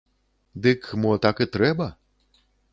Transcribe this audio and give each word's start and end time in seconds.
Дык, 0.63 0.81
мо, 1.03 1.13
так 1.27 1.45
і 1.47 1.49
трэба? 1.59 1.87